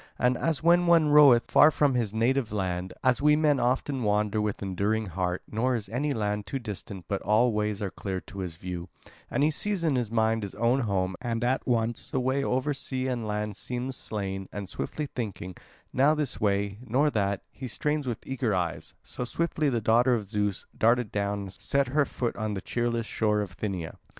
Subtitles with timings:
[0.17, 4.41] And as when one roveth far from his native land, as we men often wander
[4.41, 8.39] with enduring heart, nor is any land too distant but all ways are clear to
[8.39, 8.89] his view,
[9.29, 13.05] and he sees in mind his own home, and at once the way over sea
[13.07, 15.53] and land seems slain, and swiftly thinking,
[15.93, 20.27] now this way, now that, he strains with eager eyes; so swiftly the daughter of
[20.27, 23.97] Zeus darted down and set her foot on the cheerless shore of Thynia.